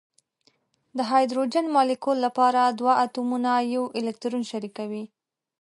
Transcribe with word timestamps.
د 0.97 0.99
هایدروجن 1.11 1.65
مالیکول 1.75 2.17
لپاره 2.25 2.61
دوه 2.79 2.93
اتومونه 3.05 3.51
یو 3.75 3.83
الکترون 3.99 4.43
شریکوي. 4.51 5.03